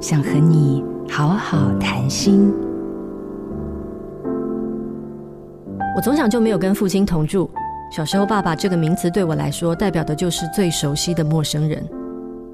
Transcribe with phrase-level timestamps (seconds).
[0.00, 2.50] 想和你好好谈心。
[5.94, 7.50] 我从小就没有跟父亲同住。
[7.92, 11.86] 小时候，爸爸这个名词对我来说，代表的就是最熟悉的陌生人。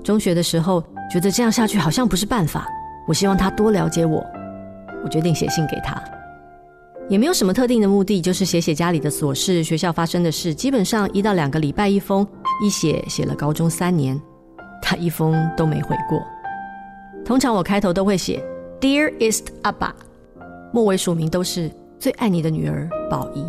[0.03, 2.67] 中学的时候，觉得这样下去好像不是办法。
[3.06, 4.24] 我希望他多了解我，
[5.04, 6.03] 我决定写信给他，
[7.08, 10.53] 也没有什么特定的目的，就是写写家里的琐事、学校发生的事。
[10.53, 12.26] 基本上一到两个礼拜一封，
[12.60, 14.21] 一写写了高中三年，
[14.83, 16.20] 他一封都没回过。
[17.27, 18.41] 通常我开头都会写
[18.80, 19.93] Dearest 阿爸，
[20.73, 21.69] 末尾署名都是
[21.99, 23.45] 最爱你的女儿宝仪。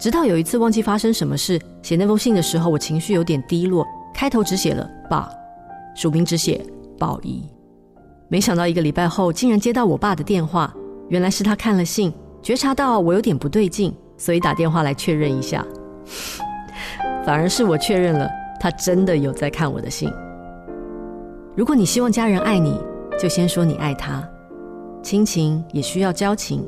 [0.00, 5.30] 直到有一次忘记发生什么事，写那封信的时候，我情绪有点低落，开头只写了爸，
[5.94, 6.60] 署名只写
[6.98, 7.44] 宝仪。
[8.26, 10.74] 没想到一个礼拜后，竟然接到我爸的电话，
[11.08, 15.64] 原来是他看了信，觉察到我有点不对劲，所以打电话来确认一下。
[17.24, 20.12] 反而是我确认了，他真的有在看我的信。
[21.54, 22.80] 如果你希望家人爱你，
[23.20, 24.26] 就先说你爱他。
[25.02, 26.66] 亲情也需要交情。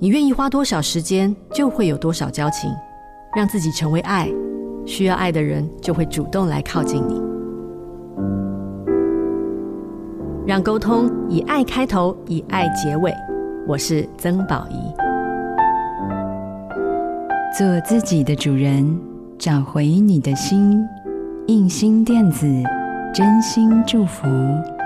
[0.00, 2.68] 你愿意花多少时间，就会有多少交情。
[3.36, 4.28] 让自己成为爱，
[4.84, 7.22] 需要爱的人就会主动来靠近你。
[10.44, 13.14] 让沟通以爱开头，以爱结尾。
[13.68, 14.92] 我是曾宝仪。
[17.56, 18.98] 做自己的主人，
[19.38, 20.84] 找回你的心。
[21.46, 22.46] 印心电子，
[23.12, 24.77] 真心祝福。